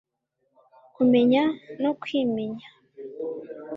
kumenya 0.95 1.41
no 1.81 1.91
kwimenya 2.01 2.67